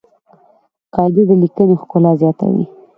قاعده 0.93 1.21
د 1.29 1.31
لیکني 1.41 1.75
ښکلا 1.81 2.11
زیاتوي. 2.21 2.65